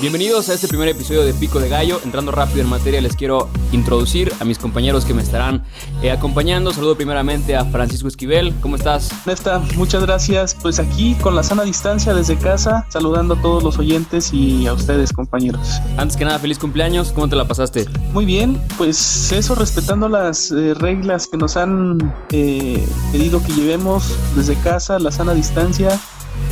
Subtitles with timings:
[0.00, 2.00] Bienvenidos a este primer episodio de Pico de Gallo.
[2.04, 5.64] Entrando rápido en materia, les quiero introducir a mis compañeros que me estarán
[6.04, 6.72] eh, acompañando.
[6.72, 8.54] Saludo primeramente a Francisco Esquivel.
[8.60, 9.10] ¿Cómo estás?
[9.26, 10.54] Nesta, muchas gracias.
[10.54, 14.72] Pues aquí con la sana distancia desde casa, saludando a todos los oyentes y a
[14.72, 15.80] ustedes, compañeros.
[15.96, 17.10] Antes que nada, feliz cumpleaños.
[17.10, 17.84] ¿Cómo te la pasaste?
[18.12, 24.14] Muy bien, pues eso, respetando las eh, reglas que nos han eh, pedido que llevemos
[24.36, 25.98] desde casa, la sana distancia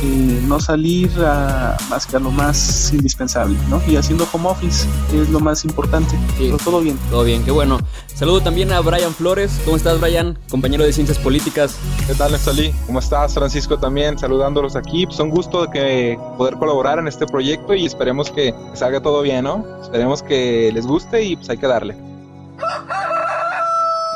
[0.01, 3.81] eh, no salir a, más que a lo más indispensable, ¿no?
[3.87, 6.97] Y haciendo home office es lo más importante, pero todo bien.
[7.09, 7.79] Todo bien, qué bueno.
[8.13, 9.59] Saludo también a Brian Flores.
[9.65, 10.37] ¿Cómo estás, Brian?
[10.49, 11.77] Compañero de Ciencias Políticas.
[12.05, 12.73] ¿Qué tal, Nestalí?
[12.85, 13.77] ¿Cómo estás, Francisco?
[13.77, 15.05] También saludándolos aquí.
[15.05, 19.21] Pues un gusto de que poder colaborar en este proyecto y esperemos que salga todo
[19.21, 19.65] bien, ¿no?
[19.81, 21.95] Esperemos que les guste y pues hay que darle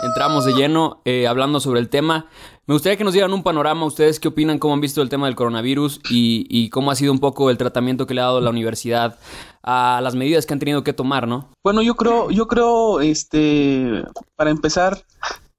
[0.03, 2.27] entramos de lleno eh, hablando sobre el tema.
[2.67, 5.25] Me gustaría que nos dieran un panorama, ustedes qué opinan, cómo han visto el tema
[5.27, 8.49] del coronavirus y, cómo ha sido un poco el tratamiento que le ha dado la
[8.49, 9.17] universidad
[9.63, 11.49] a las medidas que han tenido que tomar, ¿no?
[11.63, 14.03] Bueno, yo creo, yo creo, este,
[14.35, 15.03] para empezar,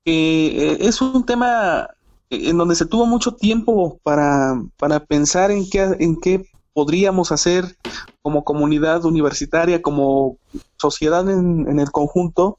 [0.05, 1.89] que eh, es un tema
[2.31, 7.77] en donde se tuvo mucho tiempo para, para pensar en qué, en qué podríamos hacer
[8.23, 10.39] como comunidad universitaria, como
[10.79, 12.59] sociedad en, en el conjunto,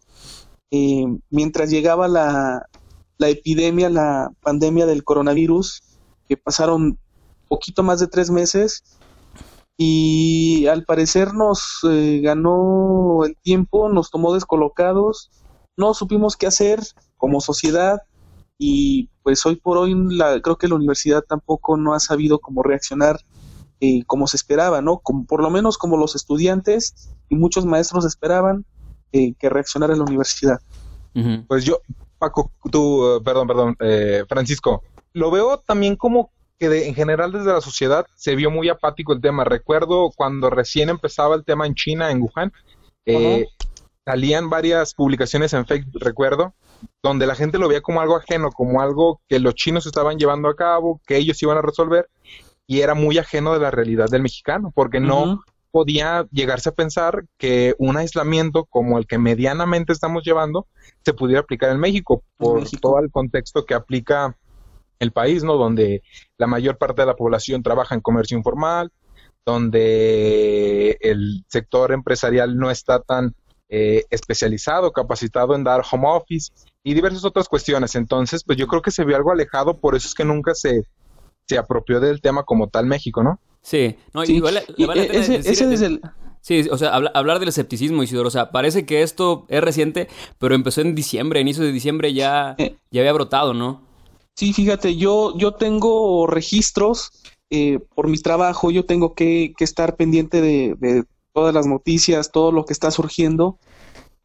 [0.76, 2.66] eh, mientras llegaba la,
[3.20, 5.84] epidemia, la pandemia del coronavirus,
[6.28, 6.98] que pasaron
[7.48, 8.84] poquito más de tres meses
[9.78, 15.30] y al parecer nos eh, ganó el tiempo, nos tomó descolocados,
[15.78, 16.82] no supimos qué hacer
[17.18, 18.02] como sociedad
[18.58, 22.64] y pues hoy por hoy la, creo que la universidad tampoco no ha sabido cómo
[22.64, 23.20] reaccionar
[23.80, 24.98] eh, como se esperaba, ¿no?
[24.98, 28.66] Como, por lo menos como los estudiantes y muchos maestros esperaban
[29.14, 30.60] eh, que reaccionara en la universidad.
[31.48, 31.78] Pues yo,
[32.18, 34.82] Paco, tú, eh, perdón, perdón, eh, Francisco,
[35.14, 39.22] lo veo también como que en general desde la sociedad se vio muy apático el
[39.22, 39.44] tema.
[39.44, 42.52] Recuerdo cuando recién empezaba el tema en China, en Wuhan,
[44.04, 46.56] salían varias publicaciones en Facebook, recuerdo,
[47.04, 50.50] donde la gente lo veía como algo ajeno, como algo que los chinos estaban llevando
[50.50, 52.10] a cabo, que ellos iban a resolver,
[52.66, 55.44] y era muy ajeno de la realidad del mexicano, porque no
[55.74, 60.68] podía llegarse a pensar que un aislamiento como el que medianamente estamos llevando
[61.04, 64.38] se pudiera aplicar en México por todo el contexto que aplica
[65.00, 65.56] el país, ¿no?
[65.56, 66.04] Donde
[66.38, 68.92] la mayor parte de la población trabaja en comercio informal,
[69.48, 73.34] donde el sector empresarial no está tan
[73.68, 76.52] eh, especializado, capacitado en dar home office
[76.84, 77.96] y diversas otras cuestiones.
[77.96, 80.84] Entonces, pues yo creo que se vio algo alejado, por eso es que nunca se,
[81.48, 83.40] se apropió del tema como tal México, ¿no?
[83.64, 86.02] Sí, no, igual, ese, es el...
[86.42, 90.54] Sí, o sea, hablar del escepticismo, Isidoro, o sea, parece que esto es reciente, pero
[90.54, 92.76] empezó en diciembre, inicio de diciembre ya, eh.
[92.92, 93.82] ya había brotado, ¿no?
[94.36, 97.12] Sí, fíjate, yo, yo tengo registros
[97.50, 102.32] eh, por mi trabajo, yo tengo que, que estar pendiente de, de, todas las noticias,
[102.32, 103.58] todo lo que está surgiendo.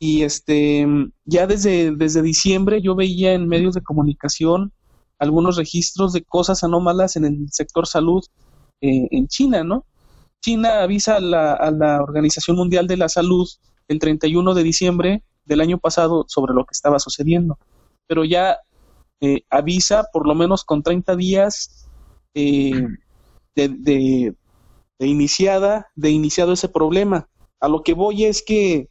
[0.01, 0.87] Y este,
[1.25, 4.73] ya desde, desde diciembre yo veía en medios de comunicación
[5.19, 8.25] algunos registros de cosas anómalas en el sector salud
[8.81, 9.85] eh, en China, ¿no?
[10.41, 13.49] China avisa a la, Organización Mundial de la Salud
[13.89, 17.59] el 31 de diciembre del año pasado sobre lo que estaba sucediendo,
[18.07, 18.59] pero ya
[19.21, 21.89] eh, avisa por lo menos con 30 días
[22.35, 22.87] eh,
[23.57, 27.29] de, de, iniciada, de iniciado ese problema.
[27.61, 28.89] A lo que voy es que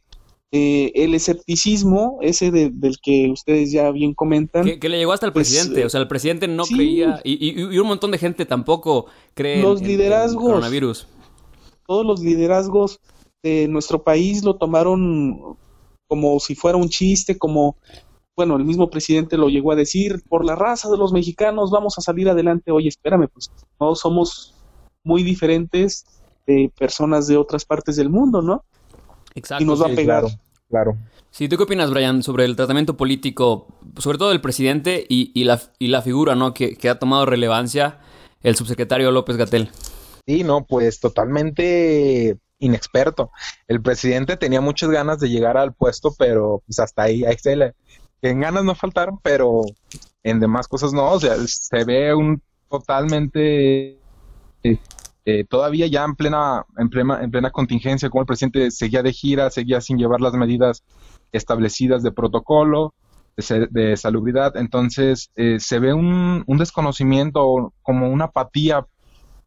[0.50, 4.64] eh, el escepticismo, ese del que ustedes ya bien comentan.
[4.64, 7.86] Que, le llegó hasta el pues, presidente, o sea, el presidente no creía, y, un
[7.86, 11.06] montón de gente tampoco cree los liderazgos, el coronavirus.
[11.86, 12.98] Todos los liderazgos
[13.42, 15.58] de nuestro país lo tomaron
[16.08, 17.76] como si fuera un chiste, como,
[18.34, 21.98] bueno, el mismo presidente lo llegó a decir, por la raza de los mexicanos vamos
[21.98, 22.72] a salir adelante.
[22.72, 24.54] Oye, espérame, pues no somos
[25.04, 26.06] muy diferentes
[26.46, 28.64] de personas de otras partes del mundo, ¿no?
[29.38, 29.64] Exacto.
[29.64, 30.24] Y nos va a pegar.
[30.68, 30.98] Claro,
[31.30, 33.68] Sí, ¿tú qué opinas, Brian, sobre el tratamiento político,
[33.98, 36.54] sobre todo del presidente y, la, y la figura ¿no?
[36.54, 38.00] que, ha tomado relevancia
[38.42, 39.70] el subsecretario López Gatel?
[40.26, 43.30] Sí, no, pues totalmente inexperto.
[43.68, 47.56] El presidente tenía muchas ganas de llegar al puesto, pero pues hasta ahí, ahí se
[47.56, 47.74] le...
[48.20, 49.62] En ganas no faltaron, pero
[50.24, 51.12] en demás cosas no.
[51.12, 53.96] O sea, se ve un totalmente
[55.24, 59.12] eh, todavía ya en plena, en, plena, en plena contingencia, como el presidente seguía de
[59.12, 60.82] gira, seguía sin llevar las medidas
[61.32, 62.94] establecidas de protocolo,
[63.36, 68.84] de, salubridad, entonces eh, se ve un, un desconocimiento, como una apatía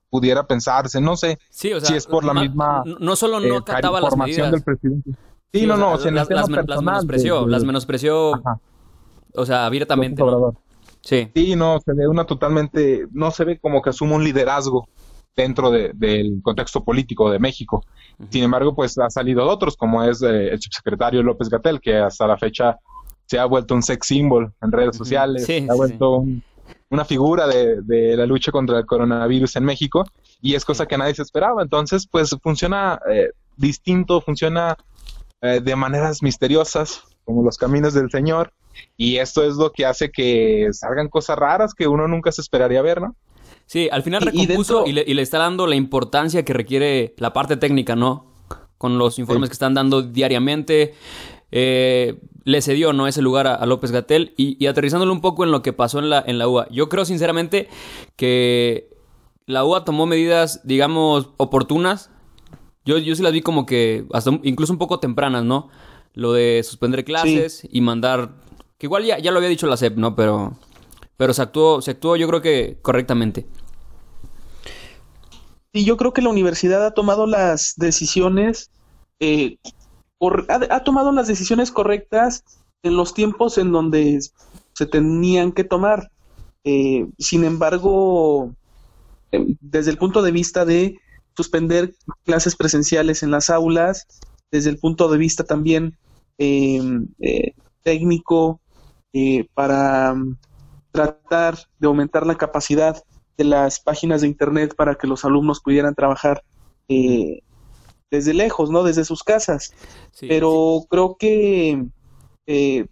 [0.10, 4.52] pudiera pensarse, no sé si es por la misma no solo no eh, las medidas
[4.52, 5.12] del presidente.
[5.54, 8.32] Sí, no, no, las, las, menospreció, las menospreció,
[9.34, 10.24] o sea, abiertamente.
[11.02, 11.30] Sí.
[11.34, 14.88] Sí, no, se ve una totalmente, no se ve como que asuma un liderazgo
[15.36, 17.84] dentro del contexto político de México.
[18.30, 22.28] Sin embargo, pues ha salido otros, como es eh, el subsecretario López Gatel, que hasta
[22.28, 22.78] la fecha
[23.26, 26.26] se ha vuelto un sex symbol en redes sociales, se ha vuelto
[26.90, 30.04] una figura de, la lucha contra el coronavirus en México,
[30.42, 31.64] y es cosa que nadie se esperaba.
[31.64, 34.76] Entonces, pues funciona eh, distinto, funciona
[35.42, 38.52] eh, de maneras misteriosas, como los caminos del Señor,
[38.98, 42.82] y esto es lo que hace que salgan cosas raras que uno nunca se esperaría
[42.82, 43.16] ver, ¿no?
[43.72, 47.96] Sí, al final recompuso y, le, está dando la importancia que requiere la parte técnica,
[47.96, 48.26] ¿no?
[48.78, 50.94] Con los informes que están dando diariamente.
[51.54, 53.08] Eh, le cedió, ¿no?
[53.08, 54.34] Ese lugar a, López Gatel.
[54.36, 56.68] Y, aterrizándolo un poco en lo que pasó en la, en la UA.
[56.70, 57.70] Yo creo sinceramente
[58.18, 58.90] que
[59.46, 62.10] la UA tomó medidas, digamos, oportunas.
[62.84, 65.70] Yo, yo sí las vi como que hasta incluso un poco tempranas, ¿no?
[66.14, 68.34] Lo de suspender clases y mandar.
[68.78, 70.14] Que igual ya, ya lo había dicho la SEP, ¿no?
[70.14, 70.58] Pero.
[71.16, 73.46] Pero se actuó, se actuó yo creo que correctamente.
[75.74, 78.72] Y yo creo que la universidad ha tomado las decisiones,
[79.20, 79.58] eh,
[80.50, 82.44] ha, tomado las decisiones correctas
[82.84, 84.20] en los tiempos en donde
[84.74, 86.12] se tenían que tomar.
[86.64, 88.54] Eh, sin embargo,
[89.32, 90.98] em, desde el punto de vista de
[91.36, 91.96] suspender
[92.26, 94.08] clases presenciales en las aulas,
[94.52, 95.98] desde el punto de vista también
[96.38, 97.54] em, eh,
[97.84, 98.60] técnico,
[99.54, 100.38] para mm,
[100.92, 103.04] tratar de aumentar la capacidad
[103.42, 106.44] de las páginas de internet para que los alumnos pudieran trabajar
[106.88, 107.42] eh,
[108.12, 108.84] desde lejos, ¿no?
[108.84, 109.74] Desde sus casas.
[110.20, 111.86] Pero creo que
[112.46, 112.86] eh,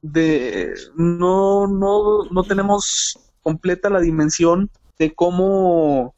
[0.00, 6.14] de, no, no, no tenemos completa la dimensión de cómo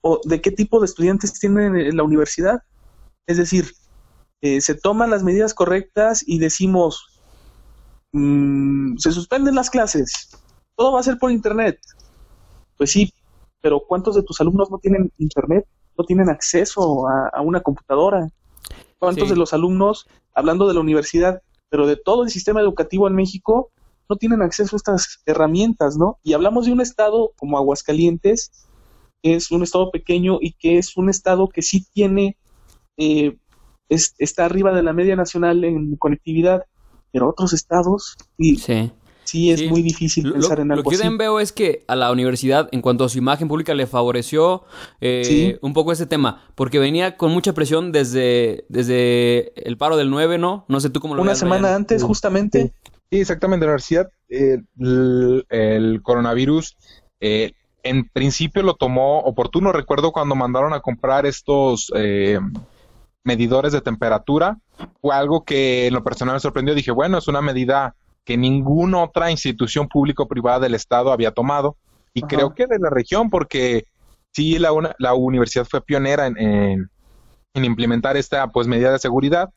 [0.00, 2.58] o de qué tipo de estudiantes tienen en la universidad.
[3.26, 3.72] Es decir,
[4.40, 7.20] eh, se toman las medidas correctas y decimos,
[8.12, 10.30] mm, se suspenden las clases,
[10.76, 11.78] todo va a ser por internet.
[12.76, 13.12] Pues sí,
[13.60, 15.66] pero ¿cuántos de tus alumnos no tienen internet?
[15.96, 18.28] No tienen acceso a, una computadora.
[18.98, 23.14] ¿Cuántos de los alumnos, hablando de la universidad, pero de todo el sistema educativo en
[23.14, 23.70] México,
[24.08, 26.18] no tienen acceso a estas herramientas, ¿no?
[26.22, 28.52] Y hablamos de un estado como Aguascalientes,
[29.22, 32.36] que es un estado pequeño y que es un estado que sí tiene,
[32.96, 33.36] eh,
[33.88, 36.64] está arriba de la media nacional en conectividad,
[37.10, 38.92] pero otros estados, y sí
[39.26, 41.96] sí es muy difícil pensar en algo Lo que yo también veo es que a
[41.96, 44.64] la universidad, en cuanto a su imagen pública, le favoreció
[45.00, 50.10] eh, un poco ese tema, porque venía con mucha presión desde, desde el paro del
[50.10, 50.64] 9, ¿no?
[50.68, 52.72] No sé tú cómo lo Una semana antes, justamente.
[53.10, 53.66] Sí, exactamente.
[53.66, 56.76] La universidad, eh, el, coronavirus,
[57.20, 57.52] eh,
[57.82, 59.72] en principio lo tomó oportuno.
[59.72, 61.92] Recuerdo cuando mandaron a comprar estos
[63.22, 64.58] medidores de temperatura,
[65.00, 66.74] fue algo que en lo personal me sorprendió.
[66.74, 67.94] Dije, bueno, es una medida
[68.26, 71.76] que ninguna otra institución público o privada del Estado había tomado.
[72.12, 73.84] Y creo que de la región, porque
[74.32, 79.50] sí, la, la universidad fue pionera en, en, implementar esta pues, medida de seguridad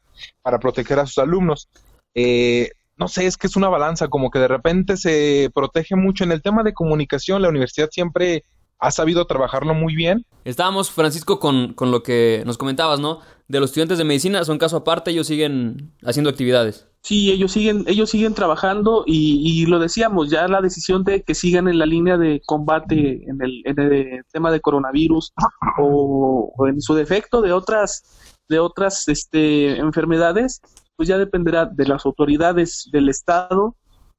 [0.43, 1.67] para proteger a sus alumnos.
[2.13, 6.23] Eh, no sé, es que es una balanza, como que de repente se protege mucho
[6.23, 7.41] en el tema de comunicación.
[7.41, 8.43] La universidad siempre
[8.79, 10.25] ha sabido trabajarlo muy bien.
[10.45, 13.19] Estábamos, Francisco, con, con lo que nos comentabas, ¿no?
[13.47, 16.87] De los estudiantes de medicina, son caso aparte, ellos siguen haciendo actividades.
[17.01, 21.33] Sí, ellos siguen, ellos siguen trabajando y, y, lo decíamos, ya la decisión de que
[21.33, 25.33] sigan en la línea de combate en el, en el tema de coronavirus
[25.79, 28.03] o, en su defecto de otras,
[28.49, 30.61] de otras este, enfermedades,
[30.97, 33.75] pues ya dependerá de las autoridades del Estado,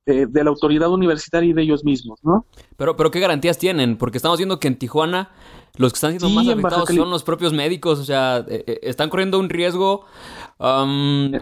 [0.07, 2.47] de, la autoridad universitaria y de ellos mismos, ¿no?
[2.77, 3.97] Pero, pero ¿qué garantías tienen?
[3.97, 5.31] Porque estamos viendo que en Tijuana
[5.77, 9.09] los que están siendo más afectados son los propios médicos, o sea, eh, eh, están
[9.09, 10.05] corriendo un riesgo
[10.63, 11.33] Um,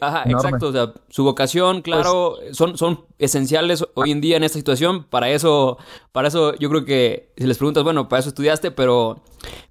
[0.00, 0.66] ajá, exacto.
[0.66, 5.04] O sea, su vocación, claro, pues son, son esenciales hoy en día en esta situación.
[5.04, 5.78] Para eso,
[6.10, 9.22] para eso yo creo que si les preguntas, bueno, para eso estudiaste, pero,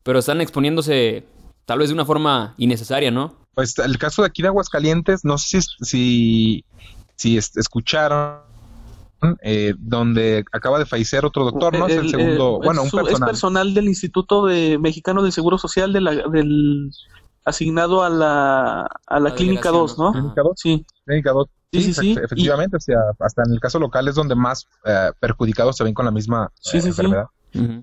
[0.02, 1.26] pero están exponiéndose
[1.66, 3.36] tal vez de una forma innecesaria, ¿no?
[3.54, 6.66] Pues el caso de aquí de Aguascalientes, no sé si, si,
[7.18, 8.40] escucharon
[9.42, 11.88] eh, donde acaba de fallecer otro doctor, ¿no?
[11.88, 13.14] es el segundo, bueno, un personal.
[13.14, 16.92] Es personal del Instituto de Mexicano del Seguro Social de la, del
[17.44, 20.12] asignado a la, a la, clínica 2, ¿no?
[20.12, 20.54] ¿Clínica 2?
[20.56, 20.86] Sí.
[21.06, 21.48] Clínica 2.
[21.74, 25.76] Sí, sí, Efectivamente, o sea, hasta en el caso local es donde más eh, perjudicados
[25.76, 27.26] se ven con la misma eh, enfermedad.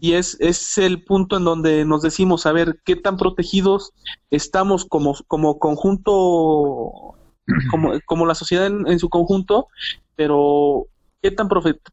[0.01, 3.93] Y es, es el punto en donde nos decimos, a ver, qué tan protegidos
[4.31, 7.17] estamos como, como conjunto,
[7.71, 9.69] como, como la sociedad en, su conjunto,
[10.17, 10.87] pero
[11.23, 11.49] qué tan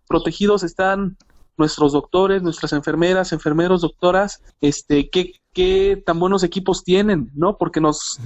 [0.08, 1.18] protegidos están
[1.58, 7.58] nuestros doctores, nuestras enfermeras, enfermeros, doctoras, este, qué, qué tan buenos equipos tienen, ¿no?
[7.58, 8.20] Porque nos,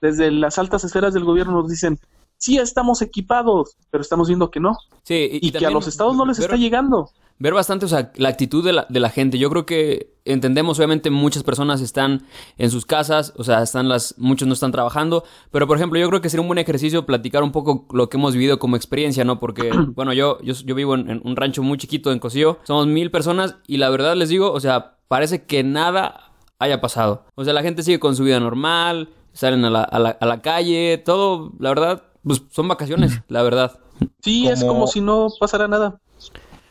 [0.00, 1.98] desde las altas esferas del gobierno nos dicen,
[2.38, 4.76] sí estamos equipados, pero estamos viendo que no.
[5.02, 7.10] Sí, y, que a los estados no les está llegando.
[7.38, 9.38] Ver bastante, o sea, la actitud de la, de la gente.
[9.38, 12.24] Yo creo que entendemos, obviamente, muchas personas están
[12.56, 16.08] en sus casas, o sea, están las, muchos no están trabajando, pero por ejemplo, yo
[16.08, 19.24] creo que sería un buen ejercicio platicar un poco lo que hemos vivido como experiencia,
[19.24, 19.38] ¿no?
[19.38, 23.10] Porque, bueno, yo, yo, yo vivo en, un rancho muy chiquito en Cosío, somos mil
[23.10, 27.26] personas y la verdad les digo, o sea, parece que nada haya pasado.
[27.34, 30.24] O sea, la gente sigue con su vida normal, salen a la, a la, a
[30.24, 33.78] la calle, todo, la verdad, pues son vacaciones, la verdad.
[34.20, 36.00] Sí, es como si no pasara nada.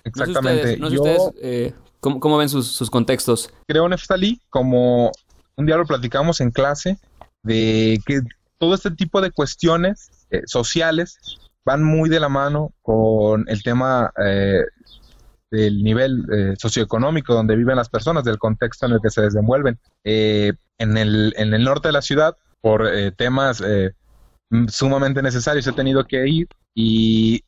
[0.04, 0.78] Exactamente.
[0.78, 3.50] No sé ustedes, eh, ¿cómo, ven sus, contextos?
[3.66, 5.12] Creo, Neftalí, como
[5.56, 7.00] un día lo platicamos en clase,
[7.42, 8.20] de que
[8.58, 11.18] todo este tipo de cuestiones eh, sociales
[11.64, 14.62] van muy de la mano con el tema eh,
[15.50, 19.80] del nivel socioeconómico donde viven las personas, del contexto en el que se desenvuelven.
[20.04, 23.64] en, el, en el norte de la ciudad, por temas
[24.68, 27.42] sumamente necesarios, he tenido que ir y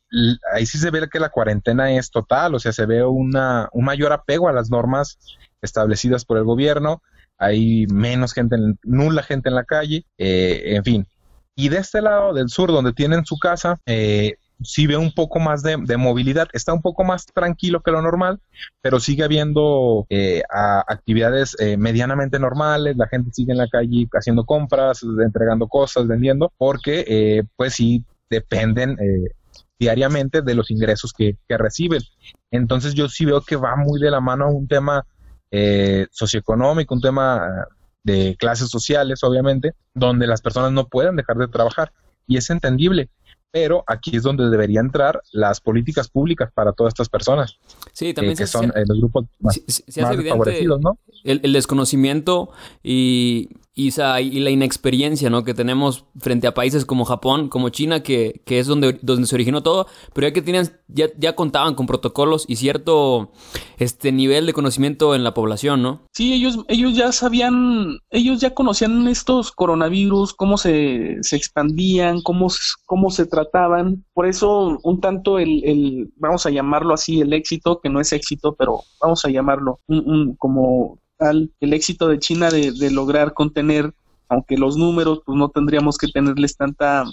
[0.52, 3.84] ahí sí se ve que la cuarentena es total, o sea, se ve una, un
[3.84, 5.18] mayor apego a las normas
[5.60, 7.02] establecidas por el gobierno,
[7.36, 11.06] hay menos gente, nula gente en la calle, eh, en fin.
[11.54, 15.38] Y de este lado del sur, donde tienen su casa, eh, sí ve un poco
[15.38, 18.40] más de, movilidad, está un poco más tranquilo que lo normal,
[18.80, 24.44] pero sigue habiendo eh, actividades eh, medianamente normales, la gente sigue en la calle haciendo
[24.44, 29.32] compras, entregando cosas, vendiendo, porque pues sí dependen eh,
[29.78, 32.02] diariamente de los ingresos que, reciben.
[32.50, 35.06] Entonces yo sí veo que va muy de la mano a un tema
[35.50, 37.66] eh, socioeconómico, un tema
[38.02, 41.92] de clases sociales, obviamente, donde las personas no pueden dejar de trabajar.
[42.26, 43.08] Y es entendible
[43.50, 47.58] pero aquí es donde deberían entrar las políticas públicas para todas estas personas.
[47.92, 49.60] Sí, también que son los grupos más,
[49.94, 50.98] favorecidos, ¿no?
[51.24, 52.50] El, desconocimiento
[52.82, 55.44] y, y, la inexperiencia ¿no?
[55.44, 59.36] que tenemos frente a países como Japón, como China, que, que es donde, donde se
[59.36, 63.30] originó todo, pero ya que tenían, ya, ya contaban con protocolos y cierto
[63.78, 66.00] este nivel de conocimiento en la población, ¿no?
[66.12, 72.48] Sí, ellos, ellos ya sabían, ellos ya conocían estos coronavirus, cómo se, se expandían, cómo,
[72.84, 74.04] cómo se trataban.
[74.12, 78.12] Por eso, un tanto el, el, vamos a llamarlo así, el éxito, que no es
[78.12, 83.92] éxito, pero vamos a llamarlo un, como tal, el éxito de China de, lograr contener
[84.30, 87.04] aunque los números pues no tendríamos que tenerles tanta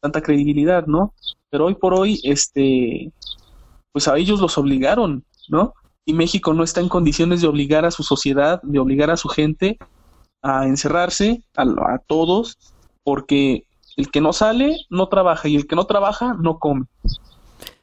[0.00, 1.14] tanta credibilidad, ¿no?
[1.50, 3.10] Pero hoy por hoy este
[3.92, 5.74] pues a ellos los obligaron, ¿no?
[6.04, 9.28] Y México no está en condiciones de obligar a su sociedad, de obligar a su
[9.28, 9.78] gente
[10.42, 12.56] a encerrarse a todos
[13.02, 13.64] porque
[13.96, 16.86] el que no sale no trabaja y el que no trabaja no come.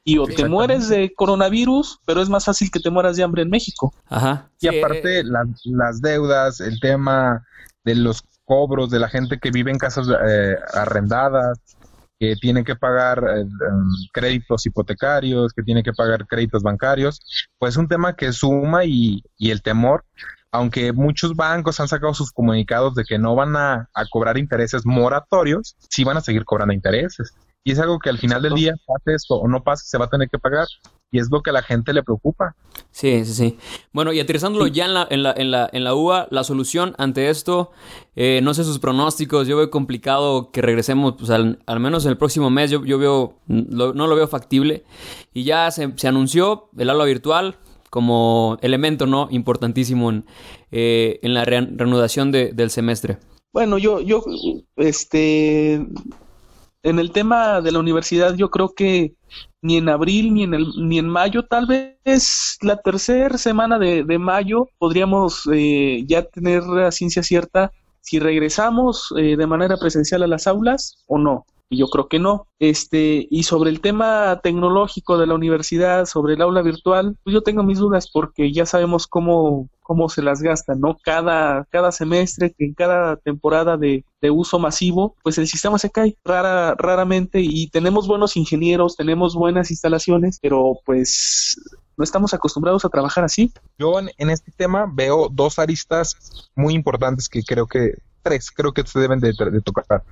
[0.05, 3.41] Y o te mueres de coronavirus, pero es más fácil que te mueras de hambre
[3.41, 3.93] en México.
[4.07, 4.49] Ajá.
[4.61, 7.43] Y aparte, las deudas, el tema
[7.83, 11.59] de los cobros de la gente que vive en casas eh, arrendadas,
[12.19, 13.49] que tiene que pagar eh, em,
[14.13, 17.19] créditos hipotecarios, que tiene que pagar créditos bancarios,
[17.57, 20.05] pues es un tema que suma y, y el temor
[20.55, 25.75] aunque muchos bancos han sacado sus comunicados de que no van a, cobrar intereses moratorios,
[25.89, 27.33] sí van a seguir cobrando intereses.
[27.67, 30.05] Y es algo que al final del día, pase esto o no pase, se va
[30.05, 30.67] a tener que pagar.
[31.11, 32.55] Y es lo que a la gente le preocupa.
[32.91, 33.57] Sí, sí, sí.
[33.91, 36.93] Bueno, y aterrizándolo ya en la, en, la, en, la, en la UA, la solución
[36.99, 37.71] ante esto,
[38.15, 42.17] eh, no sé sus pronósticos, yo veo complicado que regresemos, pues al, menos en el
[42.17, 44.83] próximo mes, yo, yo veo, no lo veo factible.
[45.33, 47.57] Y ya se, se anunció el aula virtual,
[47.89, 50.25] como elemento no importantísimo en,
[50.69, 53.17] eh, en la reanudación del semestre.
[53.53, 54.21] Bueno, yo, yo,
[54.75, 55.87] este,
[56.85, 59.15] en el tema de la universidad, yo creo que
[59.63, 64.19] ni en abril ni en, el, ni en mayo, tal vez la tercera semana de,
[64.19, 70.27] mayo podríamos eh, ya tener a ciencia cierta si regresamos eh, de manera presencial a
[70.27, 71.47] las aulas o no.
[71.69, 72.47] Yo creo que no.
[72.59, 77.41] Este, y sobre el tema tecnológico de la universidad, sobre el aula virtual, pues yo
[77.41, 80.97] tengo mis dudas porque ya sabemos cómo, cómo se las gastan, ¿no?
[81.03, 86.17] Cada, cada semestre, en cada temporada de, de uso masivo, pues el sistema se cae
[86.23, 91.57] rara, raramente y tenemos buenos ingenieros, tenemos buenas instalaciones, pero pues
[91.97, 93.51] no estamos acostumbrados a trabajar así.
[93.77, 98.85] Yo en, este tema veo dos aristas muy importantes que creo que tres creo que
[98.85, 100.03] se deben de, tocar,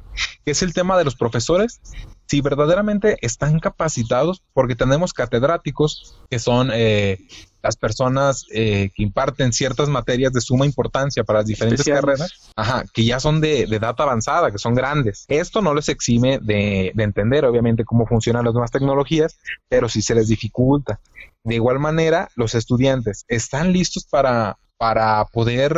[0.45, 1.81] que es el tema de los profesores,
[2.27, 7.17] si verdaderamente están capacitados, porque tenemos catedráticos que son eh,
[7.63, 12.83] las personas eh, que imparten ciertas materias de suma importancia para las diferentes carreras, ajá,
[12.93, 15.25] que ya son de, de, data avanzada, que son grandes.
[15.27, 19.39] Esto no les exime de, de entender, obviamente, cómo funcionan las nuevas tecnologías,
[19.69, 20.99] pero sí se les dificulta.
[21.43, 25.73] De igual manera, los estudiantes están listos para, para poder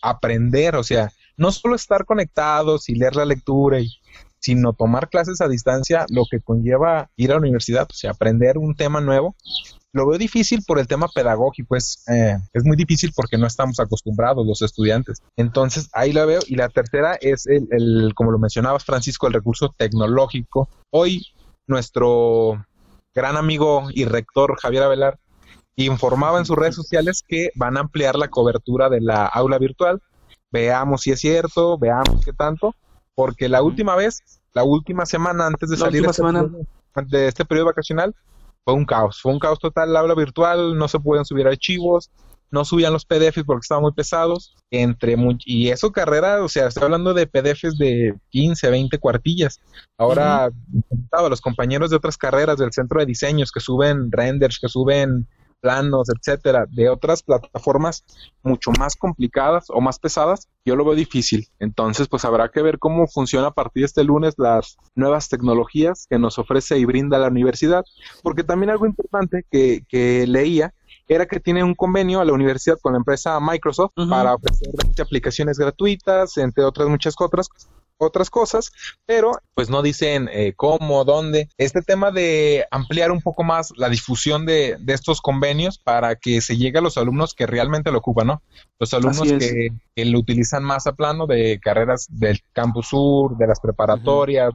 [0.00, 3.78] aprender, o sea, no solo estar conectados y leer la lectura,
[4.38, 8.58] sino tomar clases a distancia, lo que conlleva ir a la universidad, o sea, aprender
[8.58, 9.36] un tema nuevo.
[9.94, 13.78] lo veo difícil por el tema pedagógico, es, eh, es muy difícil porque no estamos
[13.78, 15.22] acostumbrados los estudiantes.
[15.36, 16.40] Entonces, ahí la veo.
[16.46, 20.70] Y la tercera es el, el como lo mencionabas, Francisco, el recurso tecnológico.
[20.90, 21.26] Hoy,
[21.66, 22.64] nuestro
[23.14, 25.18] gran amigo y rector Javier Avelar
[25.76, 30.02] informaba en sus redes sociales que van a ampliar la cobertura de la aula virtual.
[30.52, 32.74] Veamos si es cierto, veamos qué tanto,
[33.14, 36.66] porque la última vez, la última semana antes de salir de este, periodo,
[37.06, 38.14] de este periodo vacacional,
[38.64, 42.10] fue un caos, fue un caos total la aula virtual, no se pueden subir archivos,
[42.52, 45.16] no subían los PDFs porque estaban muy pesados, entre
[45.46, 49.58] y eso carrera, o sea, estoy hablando de PDFs de 15, 20 cuartillas.
[49.96, 50.50] Ahora,
[51.30, 55.26] los compañeros de otras carreras del centro de diseños que suben renders, que suben
[55.62, 58.04] planos, etcétera, de otras plataformas
[58.42, 61.48] mucho más complicadas o más pesadas, yo lo veo difícil.
[61.60, 66.06] Entonces, pues habrá que ver cómo funciona a partir de este lunes las nuevas tecnologías
[66.10, 67.84] que nos ofrece y brinda la universidad,
[68.22, 70.74] porque también algo importante que, que leía
[71.08, 74.68] era que tiene un convenio a la universidad con la empresa Microsoft para ofrecer
[75.00, 77.48] aplicaciones gratuitas, entre otras muchas otras
[77.98, 78.72] otras cosas,
[79.06, 81.48] pero pues no dicen eh, cómo, dónde.
[81.58, 86.40] Este tema de ampliar un poco más la difusión de, de, estos convenios para que
[86.40, 88.42] se llegue a los alumnos que realmente lo ocupan, ¿no?
[88.78, 93.60] Los alumnos que, lo utilizan más a plano de carreras del campus sur, de las
[93.60, 94.52] preparatorias.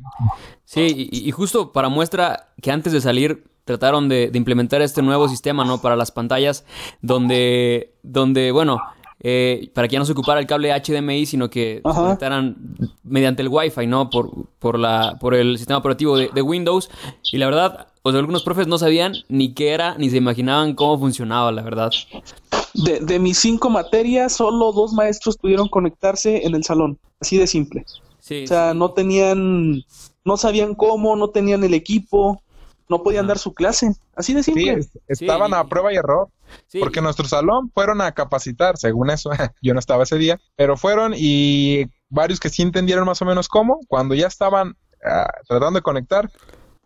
[0.65, 5.01] Sí, y, y justo para muestra que antes de salir trataron de, de, implementar este
[5.01, 5.79] nuevo sistema, ¿no?
[5.81, 6.65] Para las pantallas,
[7.01, 8.79] donde, donde bueno,
[9.19, 12.55] eh, para que ya no se ocupara el cable HDMI, sino que se conectaran
[13.03, 14.09] mediante el Wi-Fi, ¿no?
[14.09, 16.89] Por, por, la, por el sistema operativo de, de Windows.
[17.31, 20.75] Y la verdad, o sea, algunos profes no sabían ni qué era, ni se imaginaban
[20.75, 21.91] cómo funcionaba, la verdad.
[22.73, 26.99] De, de mis cinco materias, solo dos maestros pudieron conectarse en el salón.
[27.19, 27.85] Así de simple.
[28.19, 29.83] Sí, o sea, no tenían,
[30.25, 32.41] no sabían cómo, no tenían el equipo,
[32.89, 33.93] no podían dar su clase.
[34.15, 34.83] Así de simple.
[34.83, 36.29] Sí, estaban a prueba y error.
[36.79, 39.29] Porque nuestro salón fueron a capacitar, según eso,
[39.61, 43.49] yo no estaba ese día, pero fueron y varios que sí entendieron más o menos
[43.49, 46.31] cómo, cuando ya estaban uh, tratando de conectar,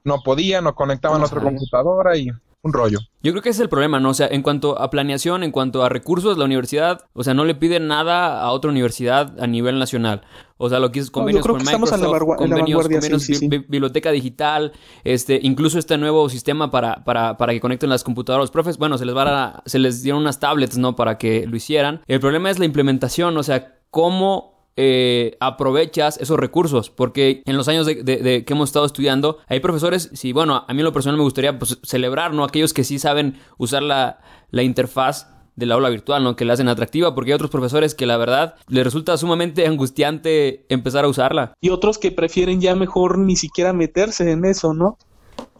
[0.04, 2.30] no podían, no conectaban a otra computadora y
[2.64, 3.00] un rollo.
[3.24, 4.10] Yo creo que ese es el problema, ¿no?
[4.10, 7.46] O sea, en cuanto a planeación, en cuanto a recursos, la universidad, o sea, no
[7.46, 10.22] le pide nada a otra universidad a nivel nacional.
[10.58, 13.48] O sea, lo que es convenios no, con Microsoft, convenios, convenios sí, sí.
[13.48, 18.44] Bi biblioteca digital, este, incluso este nuevo sistema para, para, para que conecten las computadoras
[18.44, 20.96] los profes, bueno, se les va a, se les dieron unas tablets, ¿no?
[20.96, 22.02] Para que lo hicieran.
[22.08, 26.90] El problema es la implementación, o sea, cómo eh, aprovechas esos recursos.
[26.90, 30.66] Porque en los años de, de, de, que hemos estado estudiando, hay profesores, si bueno,
[30.68, 32.44] a mí en lo personal me gustaría pues, celebrar, ¿no?
[32.44, 36.36] Aquellos que sí saben usar la, la interfaz del aula virtual, ¿no?
[36.36, 40.66] Que la hacen atractiva, porque hay otros profesores que la verdad les resulta sumamente angustiante
[40.70, 41.54] empezar a usarla.
[41.62, 44.98] Y otros que prefieren ya mejor ni siquiera meterse en eso, ¿no?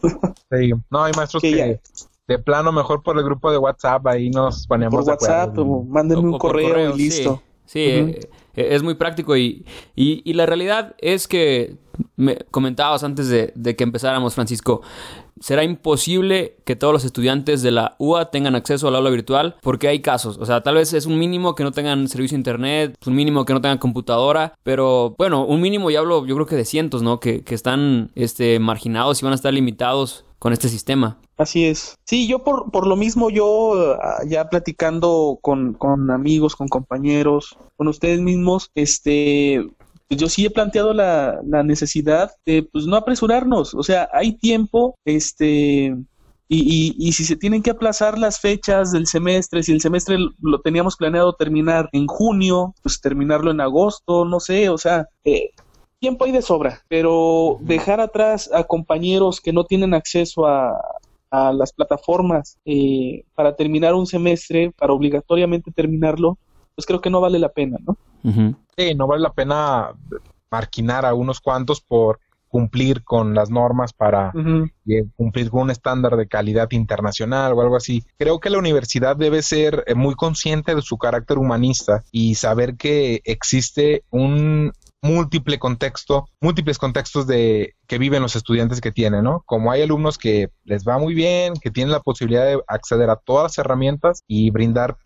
[0.50, 1.80] sí, no, hay maestros que, que
[2.28, 6.28] de plano mejor por el grupo de WhatsApp ahí nos ponemos por WhatsApp o mándenme
[6.28, 7.42] un o correo, correo, y listo.
[7.44, 8.28] Sí, sí uh -huh.
[8.54, 9.64] eh, es muy práctico y,
[9.96, 11.76] y, y, la realidad es que
[12.16, 14.82] me comentabas antes de, de, que empezáramos, Francisco,
[15.42, 19.88] será imposible que todos los estudiantes de la UA tengan acceso al aula virtual porque
[19.88, 22.96] hay casos, o sea, tal vez es un mínimo que no tengan servicio a internet,
[23.06, 26.56] un mínimo que no tengan computadora, pero bueno, un mínimo ya hablo yo creo que
[26.56, 27.20] de cientos, ¿no?
[27.20, 31.18] Que, que están este, marginados y van a estar limitados con este sistema.
[31.38, 31.96] Así es.
[32.04, 37.88] Sí, yo por, por lo mismo, yo ya platicando con, con amigos, con compañeros, con
[37.88, 39.64] ustedes mismos, este,
[40.16, 43.74] yo sí he planteado la, la necesidad de pues no apresurarnos.
[43.74, 45.96] O sea, hay tiempo, este,
[46.48, 50.18] y, y, y, si se tienen que aplazar las fechas del semestre, si el semestre
[50.40, 55.50] lo teníamos planeado terminar en junio, pues terminarlo en agosto, no sé, o sea, eh,
[55.98, 60.78] tiempo hay de sobra, pero dejar atrás a compañeros que no tienen acceso a,
[61.32, 66.36] a las plataformas eh, para terminar un semestre, para obligatoriamente terminarlo,
[66.74, 67.96] pues creo que no vale la pena, ¿no?
[68.24, 68.56] Uh -huh.
[68.76, 69.92] Sí, no vale la pena
[70.50, 75.10] marquinar a unos cuantos por cumplir con las normas para uh -huh.
[75.16, 78.04] cumplir con un estándar de calidad internacional o algo así.
[78.18, 82.76] Creo que la universidad debe ser eh, muy consciente de su carácter humanista y saber
[82.76, 89.42] que existe un múltiple contexto, múltiples contextos de que viven los estudiantes que tienen, ¿no?
[89.46, 93.16] Como hay alumnos que les va muy bien, que tienen la posibilidad de acceder a
[93.16, 94.96] todas las herramientas y brindar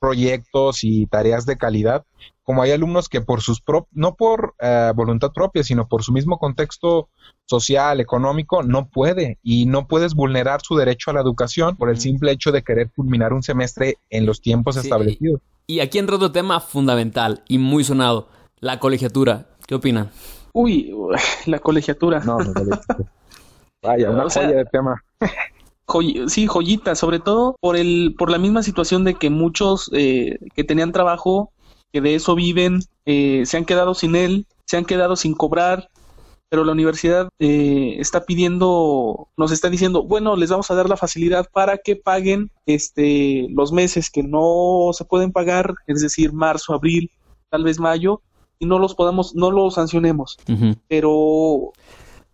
[0.00, 2.04] proyectos y tareas de calidad,
[2.42, 6.12] como hay alumnos que por sus prop no por uh, voluntad propia, sino por su
[6.12, 7.08] mismo contexto
[7.44, 12.00] social, económico, no puede y no puedes vulnerar su derecho a la educación por el
[12.00, 15.40] simple hecho de querer culminar un semestre en los tiempos sí, establecidos.
[15.66, 20.10] Y aquí entra otro tema fundamental y muy sonado la colegiatura, ¿qué opinan?
[20.52, 20.92] Uy,
[21.46, 22.20] la colegiatura.
[22.20, 22.52] No, no,
[23.82, 25.02] Vaya, una o sea, de tema.
[26.28, 30.64] Sí, joyitas, sobre todo por el, por la misma situación de que muchos eh, que
[30.64, 31.52] tenían trabajo,
[31.92, 35.88] que de eso viven, eh, se han quedado sin él, se han quedado sin cobrar,
[36.48, 40.96] pero la universidad eh, está pidiendo, nos está diciendo, bueno, les vamos a dar la
[40.96, 46.74] facilidad para que paguen este los meses que no se pueden pagar, es decir, marzo,
[46.74, 47.10] abril,
[47.50, 48.20] tal vez mayo,
[48.58, 50.38] y no los podamos, no los sancionemos.
[50.88, 51.72] Pero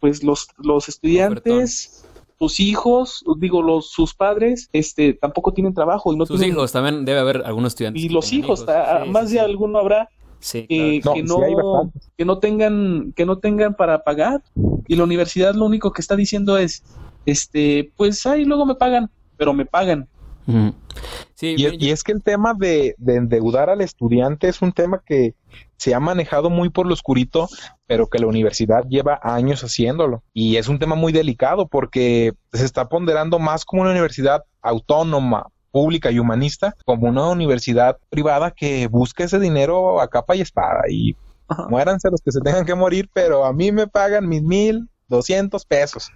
[0.00, 2.05] pues los, los estudiantes
[2.38, 7.04] sus hijos, digo, los sus padres, este, tampoco tienen trabajo y no sus hijos también
[7.04, 8.02] debe haber algunos estudiantes.
[8.02, 8.64] Y los hijos,
[9.08, 10.08] más de alguno habrá
[10.40, 14.42] que, no, que no tengan que no tengan para pagar.
[14.86, 16.84] Y la universidad lo único que está diciendo es,
[17.24, 20.08] este, pues ahí luego me pagan, pero me pagan.
[21.40, 25.34] y, es que el tema de, de, endeudar al estudiante es un tema que
[25.76, 27.48] se ha manejado muy por lo oscurito,
[27.86, 30.22] pero que la universidad lleva años haciéndolo.
[30.32, 35.46] Y es un tema muy delicado porque se está ponderando más como una universidad autónoma,
[35.70, 40.80] pública y humanista, como una universidad privada que busca ese dinero a capa y espada.
[40.88, 41.14] Y
[41.68, 45.64] muéranse los que se tengan que morir, pero a mí me pagan mis mil doscientos
[45.64, 46.10] pesos.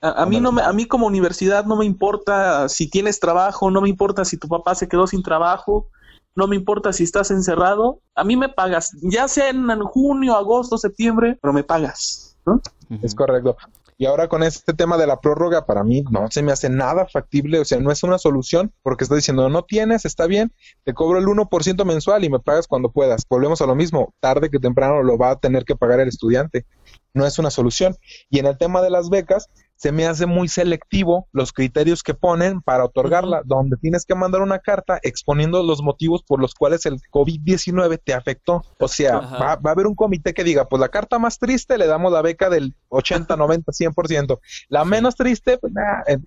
[0.00, 3.80] A, mí no me, a mí como universidad no me importa si tienes trabajo, no
[3.80, 5.88] me importa si tu papá se quedó sin trabajo,
[6.36, 10.78] no me importa si estás encerrado, a mí me pagas, ya sea en junio, agosto,
[10.78, 12.36] septiembre, pero me pagas.
[12.46, 12.60] ¿no?
[13.02, 13.56] Es correcto.
[13.98, 17.06] Y ahora con este tema de la prórroga, para mí no se me hace nada
[17.06, 20.52] factible, o sea, no es una solución porque está diciendo, no tienes, está bien,
[20.84, 23.24] te cobro el 1% mensual y me pagas cuando puedas.
[23.28, 26.66] Volvemos a lo mismo, tarde que temprano lo va a tener que pagar el estudiante.
[27.14, 27.96] No es una solución.
[28.28, 32.14] Y en el tema de las becas, se me hace muy selectivo los criterios que
[32.14, 36.86] ponen para otorgarla, donde tienes que mandar una carta exponiendo los motivos por los cuales
[36.86, 38.62] el COVID-19 te afectó.
[38.78, 41.86] O sea, va, a haber un comité que diga, pues la carta más triste le
[41.86, 44.38] damos la beca del 80, 90, 100%.
[44.68, 45.72] La menos triste, pues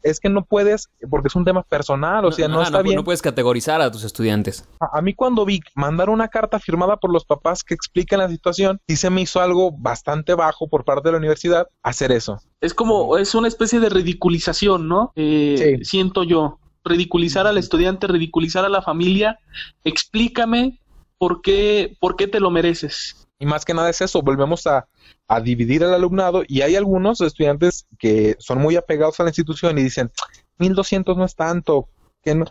[0.03, 2.95] es que no puedes, porque es un tema personal, o sea, no, está bien.
[2.95, 4.67] No puedes categorizar a tus estudiantes.
[4.79, 8.79] A, mí cuando vi mandar una carta firmada por los papás que explican la situación,
[8.87, 12.39] sí se me hizo algo bastante bajo por parte de la universidad hacer eso.
[12.61, 15.11] Es como, es una especie de ridiculización, ¿no?
[15.15, 16.59] Eh, siento yo.
[16.83, 19.37] Ridiculizar al estudiante, ridiculizar a la familia.
[19.83, 20.79] Explícame
[21.17, 23.27] por qué, por qué te lo mereces.
[23.37, 24.87] Y más que nada es eso, volvemos a,
[25.29, 29.77] a dividir el alumnado y hay algunos estudiantes que son muy apegados a la institución
[29.77, 30.11] y dicen,
[30.57, 31.87] 1200 no es tanto,
[32.23, 32.45] que no,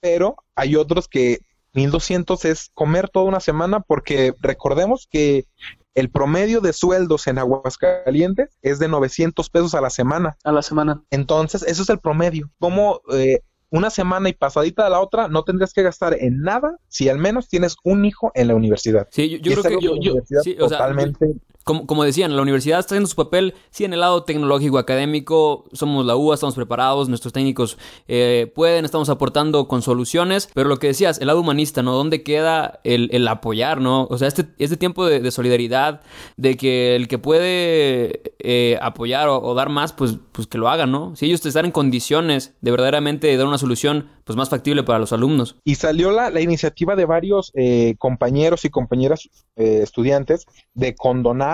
[0.00, 1.38] pero hay otros que
[1.74, 5.46] 1200 es comer toda una semana porque recordemos que
[5.94, 10.36] el promedio de sueldos en Aguascalientes es de 900 pesos a la semana.
[10.42, 11.04] A la semana.
[11.10, 12.50] Entonces, eso es el promedio.
[12.58, 16.78] Como eh, una semana y pasadita de la otra, no tendrías que gastar en nada
[16.88, 19.06] si al menos tienes un hijo en la universidad.
[19.12, 20.14] Sí, yo, creo que yo,
[20.58, 24.78] totalmente como, como, decían, la universidad está haciendo su papel, sí, en el lado tecnológico,
[24.78, 30.68] académico, somos la UA, estamos preparados, nuestros técnicos eh, pueden, estamos aportando con soluciones, pero
[30.68, 31.94] lo que decías, el lado humanista, ¿no?
[31.94, 34.06] ¿Dónde queda el, el apoyar, ¿no?
[34.10, 36.02] O sea, este, este tiempo de, solidaridad,
[36.36, 40.86] de que el que puede eh, apoyar o, dar más, pues, pues que lo haga,
[40.86, 41.16] ¿no?
[41.16, 45.12] Si ellos están en condiciones de verdaderamente dar una solución, pues más factible para los
[45.12, 45.56] alumnos.
[45.64, 51.44] Y salió la, la iniciativa de varios eh, compañeros y compañeras estudiantes de condonar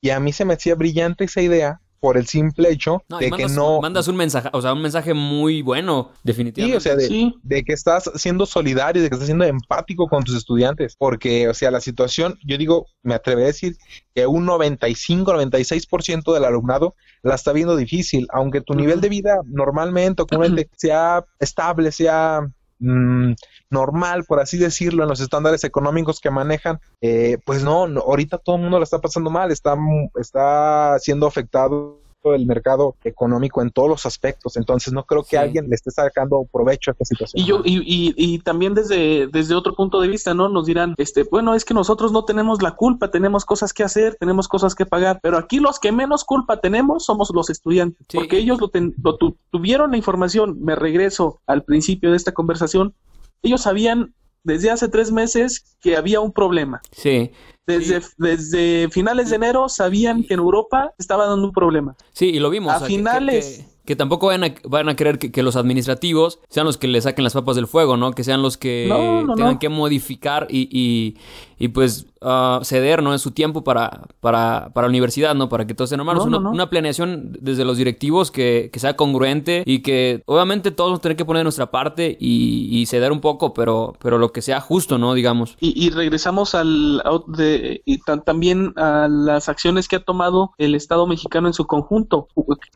[0.00, 3.46] y a mí se me hacía brillante esa idea por el simple hecho de que
[3.46, 3.80] no...
[3.80, 6.80] Mandas un mensaje, o sea, un mensaje muy bueno, definitivamente.
[6.80, 6.96] Sí, o sea,
[7.44, 11.54] de, que estás siendo solidario, de que estás siendo empático con tus estudiantes, porque, o
[11.54, 13.76] sea, la situación, yo digo, me atreveré a decir
[14.16, 19.38] que un 95, 96% del alumnado la está viendo difícil, aunque tu nivel de vida
[19.46, 22.40] normalmente o comúnmente sea estable, sea
[22.84, 23.34] Mm,
[23.70, 28.56] normal, por así decirlo, en los estándares económicos que manejan, eh, pues no, ahorita todo
[28.56, 29.76] el mundo la está pasando mal, está,
[30.16, 34.56] está siendo afectado el mercado económico en todos los aspectos.
[34.56, 37.42] Entonces no creo que alguien le esté sacando provecho a esta situación.
[37.42, 40.48] Y yo, y, y, y, también desde, desde otro punto de vista, ¿no?
[40.48, 44.16] Nos dirán, este, bueno, es que nosotros no tenemos la culpa, tenemos cosas que hacer,
[44.16, 48.38] tenemos cosas que pagar, pero aquí los que menos culpa tenemos somos los estudiantes, porque
[48.38, 48.70] ellos lo,
[49.02, 49.18] lo
[49.50, 52.94] tuvieron la información, me regreso al principio de esta conversación,
[53.42, 56.80] ellos sabían desde hace tres meses que había un problema.
[56.90, 57.30] Sí.
[57.66, 61.94] Desde, desde finales de enero sabían que en Europa estaba dando un problema.
[62.12, 62.72] Sí, y lo vimos.
[62.72, 66.86] A finales que tampoco van a, van a querer que, los administrativos sean los que
[66.86, 68.12] le saquen las papas del fuego, ¿no?
[68.12, 68.88] Que sean los que
[69.36, 71.16] tengan que modificar y,
[71.58, 73.12] y, pues uh, ceder, ¿no?
[73.12, 75.48] En su tiempo para, para, para la universidad, ¿no?
[75.48, 76.18] Para que todo esté normal.
[76.18, 81.00] una, una, planeación desde los directivos que, que, sea congruente y que obviamente todos vamos
[81.00, 84.60] a tener que poner nuestra parte y, ceder un poco, pero, pero lo que sea
[84.60, 85.14] justo, ¿no?
[85.14, 85.56] Digamos.
[85.60, 91.06] Y, regresamos al, de eh, y también a las acciones que ha tomado el Estado
[91.06, 92.28] mexicano en su conjunto.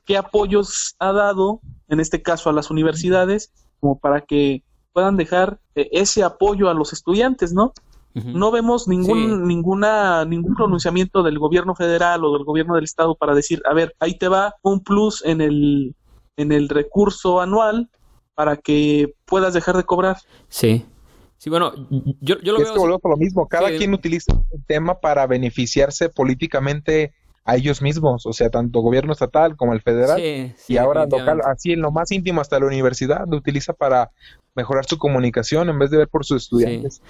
[0.05, 4.63] ¿Qué apoyos ha dado, en este caso a las universidades, como para que
[4.93, 7.73] puedan dejar eh, ese apoyo a los estudiantes, ¿no?
[8.15, 13.35] No vemos ningún, ninguna, ningún pronunciamiento del gobierno federal o del gobierno del estado para
[13.35, 15.95] decir, a ver, ahí te va un plus en el,
[16.39, 17.91] en el recurso anual
[18.35, 20.17] para que puedas dejar de cobrar.
[20.49, 20.87] Sí.
[21.39, 21.73] Sí, bueno,
[22.21, 22.99] yo, yo lo es veo...
[23.03, 27.13] lo mismo, cada quien utiliza el tema para beneficiarse políticamente
[27.45, 31.73] a ellos mismos, o sea, tanto gobierno estatal como el federal, y ahora local, así
[31.73, 34.11] en lo más íntimo hasta la universidad, lo utiliza para
[34.57, 37.03] mejorar su comunicación en vez de ver por sus estudiantes.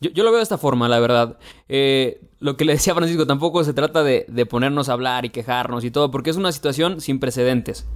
[0.00, 1.38] Yo, lo veo de esta forma, la verdad.
[1.68, 5.84] Eh, lo que le decía Francisco, tampoco se trata de, ponernos a hablar y quejarnos
[5.84, 7.86] y todo, porque es una situación sin precedentes.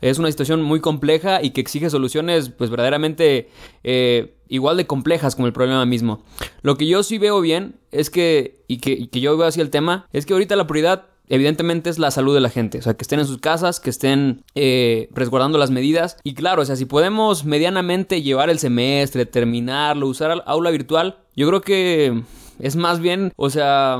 [0.00, 3.48] Es una situación muy compleja y que exige soluciones, pues verdaderamente
[3.84, 6.22] eh, igual de complejas como el problema mismo.
[6.62, 9.60] Lo que yo sí veo bien es que, y que, y que yo veo así
[9.60, 12.78] el tema, es que ahorita la prioridad evidentemente es la salud de la gente.
[12.78, 16.16] O sea, que estén en sus casas, que estén eh, resguardando las medidas.
[16.24, 21.48] Y claro, o sea, si podemos medianamente llevar el semestre, terminarlo, usar aula virtual, yo
[21.48, 22.22] creo que
[22.58, 23.98] es más bien, o sea,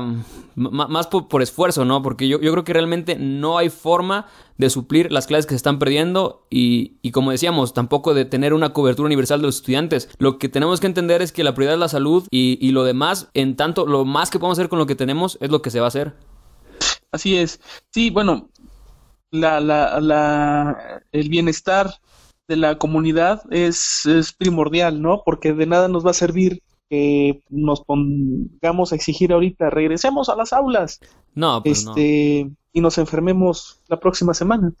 [0.55, 2.01] más por, esfuerzo, ¿no?
[2.01, 5.57] Porque yo, yo, creo que realmente no hay forma de suplir las clases que se
[5.57, 10.09] están perdiendo y, y, como decíamos, tampoco de tener una cobertura universal de los estudiantes.
[10.17, 12.83] Lo que tenemos que entender es que la prioridad es la salud y, y lo
[12.83, 15.69] demás, en tanto, lo más que podemos hacer con lo que tenemos es lo que
[15.69, 16.13] se va a hacer.
[17.11, 17.59] Así es.
[17.91, 18.49] Sí, bueno,
[19.31, 21.93] la, la, la, el bienestar
[22.47, 25.21] de la comunidad es, es primordial, ¿no?
[25.23, 30.35] Porque de nada nos va a servir que nos pongamos a exigir ahorita, regresemos a
[30.35, 30.99] las aulas.
[31.35, 34.73] No, pues este, Y nos enfermemos la próxima semana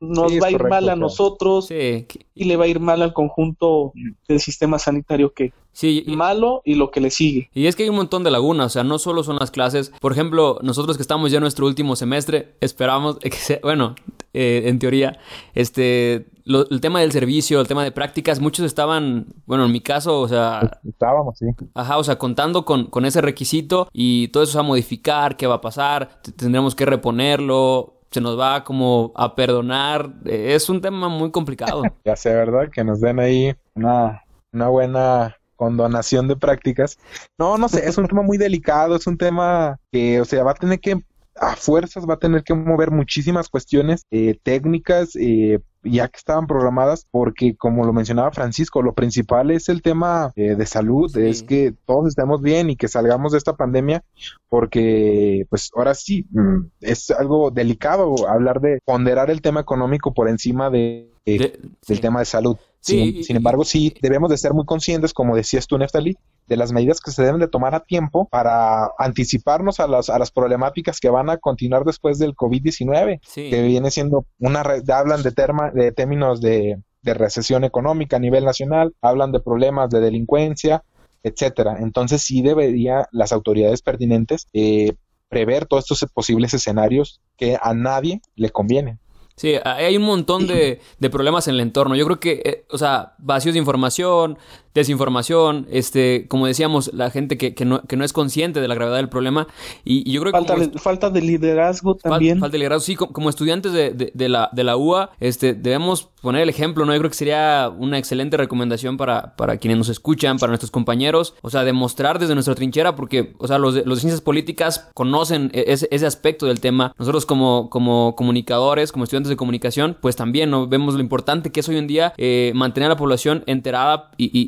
[0.00, 3.92] nos va a ir mal a nosotros y le va a ir mal al conjunto
[4.28, 7.50] del sistema sanitario que sí, malo y lo que le sigue.
[7.54, 9.92] Y es que hay un montón de lagunas, o sea, no solo son las clases.
[10.00, 13.94] Por ejemplo, nosotros que estamos ya en nuestro último semestre, esperamos que sea, bueno,
[14.34, 15.18] eh, en teoría,
[15.54, 20.20] este, el tema del servicio, el tema de prácticas, muchos estaban, bueno, en mi caso,
[20.20, 20.78] o sea...
[20.88, 21.46] Estábamos, sí.
[21.74, 25.36] Ajá, o sea, contando con, con ese requisito y todo eso se va a modificar,
[25.36, 30.10] qué va a pasar, tendremos que reponerlo, se nos va como a perdonar.
[30.24, 31.82] Es un tema muy complicado.
[32.04, 32.70] ya sé, ¿verdad?
[32.72, 36.98] Que nos den ahí una, una buena condonación de prácticas.
[37.38, 40.52] No, no sé, es un tema muy delicado, es un tema que, o sea, va
[40.52, 41.02] a tener que,
[41.38, 46.46] a fuerzas, va a tener que mover muchísimas cuestiones eh, técnicas, eh, ya que estaban
[46.46, 51.42] programadas, porque como lo mencionaba Francisco, lo principal es el tema eh, de salud, es
[51.42, 54.04] que todos estemos bien y que salgamos de esta pandemia,
[54.48, 60.28] porque pues ahora sí, mm, es algo delicado hablar de ponderar el tema económico por
[60.28, 62.56] encima de, del tema de salud.
[62.86, 66.72] Sin, sin, embargo, sí debemos de ser muy conscientes, como decías tú, Neftali, de las
[66.72, 71.00] medidas que se deben de tomar a tiempo para anticiparnos a las, a las problemáticas
[71.00, 75.92] que van a continuar después del COVID-19, que viene siendo una, hablan de, terma, de
[75.92, 80.84] términos de, de recesión económica a nivel nacional, hablan de problemas de delincuencia,
[81.22, 81.78] etcétera.
[81.80, 84.92] Entonces sí debería las autoridades pertinentes eh,
[85.28, 89.00] prever todos estos posibles escenarios que a nadie le convienen.
[89.36, 91.94] Sí, hay un montón de, de, problemas en el entorno.
[91.94, 94.38] Yo creo que, eh, o sea, vacíos de información,
[94.72, 98.74] desinformación, este, como decíamos, la gente que, que, no, que no es consciente de la
[98.74, 99.46] gravedad del problema.
[99.84, 100.68] Y, yo creo falta que...
[100.68, 102.40] De, falta de liderazgo también.
[102.40, 106.42] falta de liderazgo, sí, como, estudiantes de, de, la, de la UA, este, debemos poner
[106.42, 106.92] el ejemplo, ¿no?
[106.92, 111.34] Yo creo que sería una excelente recomendación para, para quienes nos escuchan, para nuestros compañeros,
[111.42, 115.50] o sea, demostrar desde nuestra trinchera, porque, o sea, los, los de ciencias políticas conocen
[115.54, 116.92] e, ese, ese aspecto del tema.
[116.98, 120.66] Nosotros como, como comunicadores, como estudiantes de comunicación, pues también ¿no?
[120.66, 124.30] vemos lo importante que es hoy en día eh, mantener a la población enterada y,
[124.32, 124.46] y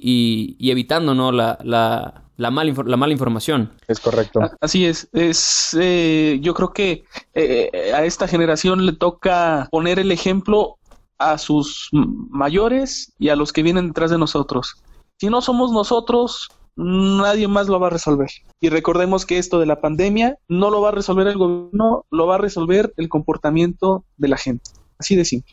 [0.59, 1.33] y, evitando ¿no?
[1.33, 3.73] la, la, la, mal la mala información.
[3.87, 4.41] Es correcto.
[4.61, 5.09] Así es.
[5.13, 10.78] es eh, yo creo que eh, a esta generación le toca poner el ejemplo
[11.19, 14.83] a sus mayores y a los que vienen detrás de nosotros.
[15.19, 18.31] Si no somos nosotros, nadie más lo va a resolver.
[18.61, 22.27] Y recordemos que esto de la pandemia no lo va a resolver el gobierno, lo
[22.27, 24.71] va a resolver el comportamiento de la gente.
[24.99, 25.53] Así de simple.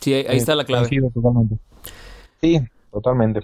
[0.00, 0.88] Sí, ahí, está la clave.
[2.40, 2.60] Sí,
[2.92, 3.40] totalmente.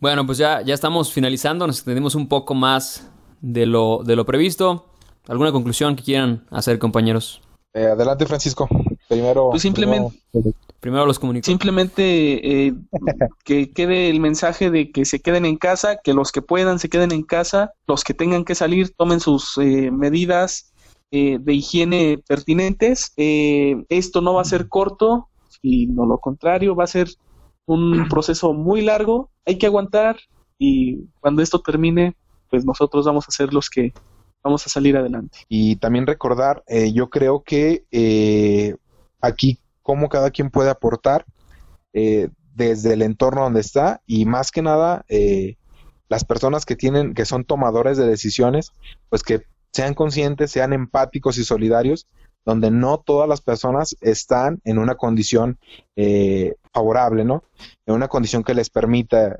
[0.00, 3.10] Bueno, pues ya, ya estamos finalizando, nos extendimos un poco más
[3.40, 4.86] de lo, de lo previsto.
[5.28, 7.40] ¿Alguna conclusión que quieran hacer, compañeros?
[7.74, 8.68] Eh, adelante, Francisco.
[9.08, 9.50] Primero.
[9.50, 10.18] Pues simplemente.
[10.32, 11.46] Primero, los comunicó.
[11.46, 12.74] Simplemente eh,
[13.44, 16.88] que quede el mensaje de que se queden en casa, que los que puedan se
[16.88, 20.70] queden en casa, los que tengan que salir tomen sus eh, medidas
[21.10, 23.12] de higiene pertinentes.
[23.16, 25.28] esto no va a ser corto,
[25.62, 27.08] sino lo contrario, va a ser
[27.66, 30.16] un proceso muy largo, hay que aguantar
[30.58, 32.14] y cuando esto termine,
[32.50, 33.92] pues nosotros vamos a ser los que
[34.42, 35.38] vamos a salir adelante.
[35.48, 38.74] Y también recordar, eh, yo creo que eh,
[39.20, 41.24] aquí cómo cada quien puede aportar
[41.92, 45.04] eh, desde el entorno donde está y más que nada
[46.08, 48.72] las personas que tienen, que son tomadores de decisiones,
[49.08, 49.42] pues que
[49.72, 52.06] sean conscientes, sean empáticos y solidarios,
[52.44, 55.58] donde no todas las personas están en una condición
[56.72, 57.44] favorable, ¿no?
[57.86, 59.36] En una condición que les permita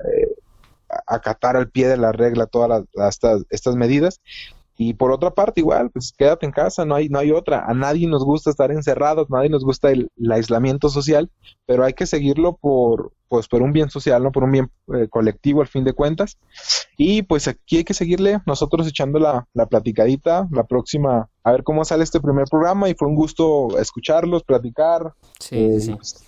[1.07, 4.21] acatar al pie de la regla todas estas, estas medidas
[4.77, 7.65] y por otra parte, igual, pues quédate en casa, no hay, no hay otra.
[7.65, 11.31] A nadie nos gusta estar encerrados, a nadie nos gusta el, aislamiento social,
[11.65, 14.33] pero hay que seguirlo por, pues, por un bien social, ¿no?
[14.33, 16.37] Por un bien eh, colectivo, al fin de cuentas.
[16.97, 21.63] Y pues aquí hay que seguirle, nosotros echando la, la platicadita, la próxima, a ver
[21.63, 22.89] cómo sale este primer programa.
[22.89, 25.13] Y fue un gusto escucharlos, platicar.
[25.39, 25.93] Sí, sí.
[25.93, 26.21] Pues,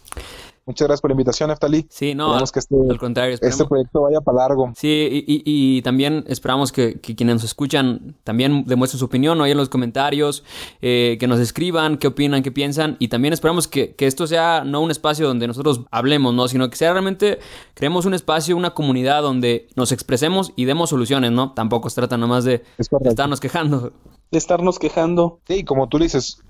[0.67, 1.87] Muchas gracias por la invitación, Neftali.
[1.89, 3.37] Sí, no, que este, al contrario.
[3.39, 4.73] Este proyecto vaya para largo.
[4.75, 9.69] Sí, y, también esperamos que, quienes nos escuchan también demuestren su opinión ahí en los
[9.69, 10.43] comentarios,
[10.81, 14.81] eh, que nos escriban qué opinan, qué piensan, y también esperamos que, esto sea no
[14.81, 16.49] un espacio donde nosotros hablemos, ¿no?
[16.49, 17.39] Sino que sea realmente,
[17.73, 21.53] creemos un espacio, una comunidad donde nos expresemos y demos soluciones, ¿no?
[21.53, 23.93] Tampoco se trata nomás de estarnos quejando.
[24.31, 25.39] De estarnos quejando.
[25.47, 26.41] Sí, como tú dices,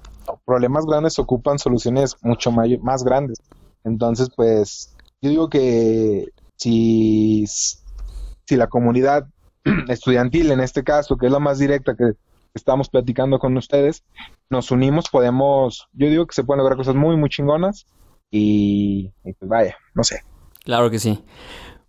[0.43, 3.37] problemas grandes ocupan soluciones mucho más grandes.
[3.87, 9.27] Entonces, pues, yo digo que si, si la comunidad
[9.87, 12.13] estudiantil, en este caso, que es la más directa que
[12.53, 14.03] estamos platicando con ustedes,
[14.49, 17.85] nos unimos, podemos, yo digo que se pueden lograr cosas muy, muy chingonas
[18.29, 20.21] y, y pues vaya, no sé.
[20.63, 21.23] Claro que sí.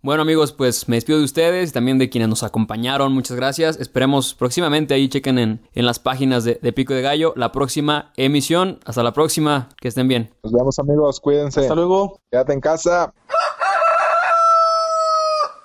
[0.01, 3.11] Bueno amigos, pues me despido de ustedes y también de quienes nos acompañaron.
[3.11, 3.77] Muchas gracias.
[3.81, 8.13] Esperemos próximamente ahí chequen en, en las páginas de, de, Pico de Gallo la próxima
[8.15, 8.79] emisión.
[8.85, 9.67] Hasta la próxima.
[9.81, 10.33] Que estén bien.
[10.43, 11.19] Nos vemos amigos.
[11.19, 11.59] Cuídense.
[11.59, 12.21] Hasta luego.
[12.31, 13.13] Quédate en casa.